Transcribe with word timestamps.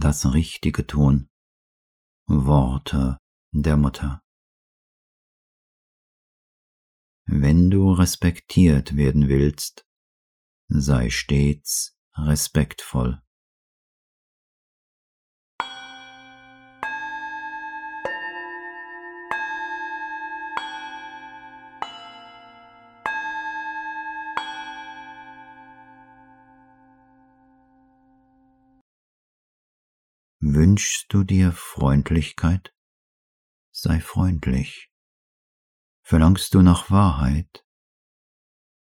das 0.00 0.32
Richtige 0.32 0.86
tun. 0.86 1.28
Worte 2.26 3.18
der 3.52 3.76
Mutter. 3.76 4.22
Wenn 7.24 7.70
du 7.70 7.92
respektiert 7.92 8.96
werden 8.96 9.28
willst, 9.28 9.86
sei 10.68 11.10
stets 11.10 11.98
respektvoll. 12.14 13.22
Wünschst 30.54 31.12
du 31.12 31.24
dir 31.24 31.50
Freundlichkeit? 31.50 32.72
Sei 33.72 33.98
freundlich. 33.98 34.92
Verlangst 36.02 36.54
du 36.54 36.62
nach 36.62 36.88
Wahrheit? 36.88 37.66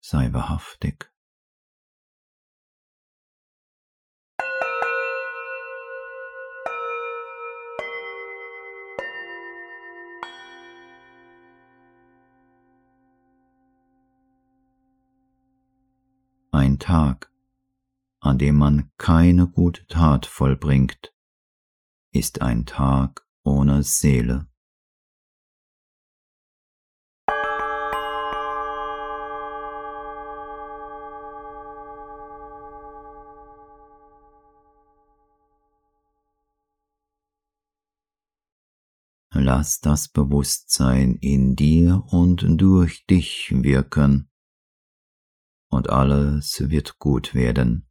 Sei 0.00 0.32
wahrhaftig. 0.32 1.12
Ein 16.52 16.78
Tag, 16.78 17.30
an 18.20 18.38
dem 18.38 18.56
man 18.56 18.90
keine 18.96 19.46
gute 19.46 19.86
Tat 19.88 20.24
vollbringt, 20.24 21.12
ist 22.12 22.42
ein 22.42 22.66
Tag 22.66 23.26
ohne 23.44 23.82
Seele. 23.82 24.46
Lass 39.32 39.80
das 39.80 40.08
Bewusstsein 40.08 41.16
in 41.16 41.56
dir 41.56 42.04
und 42.10 42.44
durch 42.60 43.06
dich 43.06 43.50
wirken, 43.52 44.30
und 45.70 45.88
alles 45.88 46.68
wird 46.68 46.98
gut 46.98 47.34
werden. 47.34 47.89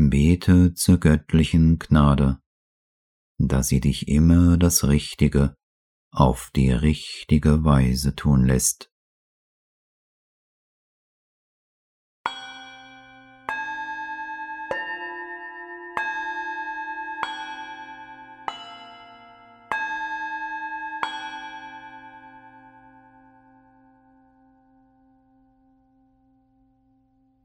Bete 0.00 0.74
zur 0.74 1.00
göttlichen 1.00 1.80
Gnade, 1.80 2.38
dass 3.36 3.66
sie 3.66 3.80
dich 3.80 4.06
immer 4.06 4.56
das 4.56 4.86
Richtige 4.86 5.56
auf 6.12 6.52
die 6.54 6.70
richtige 6.70 7.64
Weise 7.64 8.14
tun 8.14 8.44
lässt. 8.44 8.92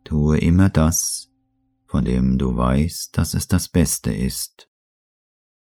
Tue 0.03 0.37
immer 0.37 0.69
das, 0.69 1.32
von 1.93 2.05
dem 2.05 2.39
du 2.39 2.57
weißt, 2.57 3.15
dass 3.19 3.35
es 3.35 3.47
das 3.47 3.69
Beste 3.69 4.11
ist, 4.11 4.67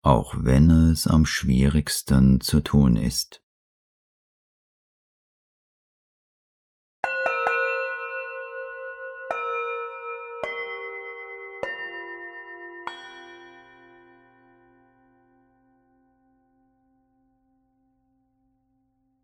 auch 0.03 0.35
wenn 0.37 0.71
es 0.71 1.07
am 1.07 1.25
schwierigsten 1.25 2.41
zu 2.41 2.63
tun 2.63 2.97
ist. 2.97 3.45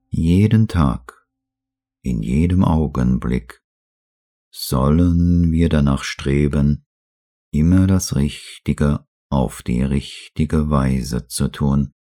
Jeden 0.08 0.68
Tag, 0.68 1.26
in 2.02 2.22
jedem 2.22 2.62
Augenblick 2.62 3.60
sollen 4.52 5.50
wir 5.50 5.68
danach 5.68 6.04
streben, 6.04 6.86
immer 7.52 7.86
das 7.86 8.16
Richtige 8.16 9.06
auf 9.30 9.62
die 9.62 9.82
richtige 9.82 10.70
Weise 10.70 11.26
zu 11.26 11.48
tun. 11.48 11.92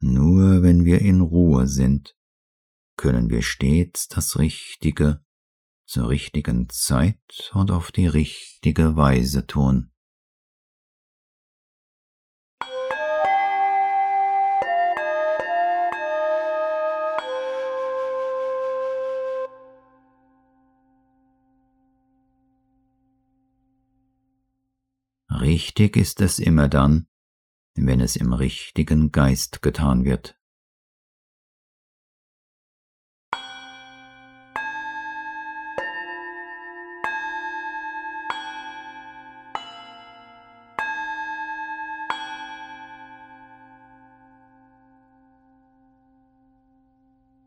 Nur 0.00 0.62
wenn 0.62 0.84
wir 0.84 1.00
in 1.00 1.20
Ruhe 1.20 1.66
sind, 1.66 2.16
können 2.96 3.30
wir 3.30 3.42
stets 3.42 4.08
das 4.08 4.38
Richtige 4.38 5.24
zur 5.86 6.08
richtigen 6.08 6.68
Zeit 6.68 7.50
und 7.54 7.70
auf 7.70 7.92
die 7.92 8.06
richtige 8.06 8.96
Weise 8.96 9.46
tun. 9.46 9.93
Richtig 25.40 25.96
ist 25.96 26.20
es 26.20 26.38
immer 26.38 26.68
dann, 26.68 27.08
wenn 27.74 28.00
es 28.00 28.14
im 28.14 28.32
richtigen 28.32 29.10
Geist 29.10 29.62
getan 29.62 30.04
wird. 30.04 30.38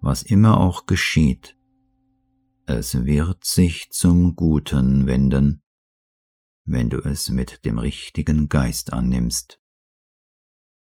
Was 0.02 0.24
immer 0.24 0.60
auch 0.60 0.88
geschieht, 0.88 1.56
es 2.66 3.06
wird 3.06 3.46
sich 3.46 3.90
zum 3.92 4.36
Guten 4.36 5.08
wenden 5.08 5.62
wenn 6.68 6.90
du 6.90 7.00
es 7.00 7.30
mit 7.30 7.66
dem 7.66 7.80
richtigen 7.80 8.50
Geist 8.50 8.94
annimmst. 8.94 9.60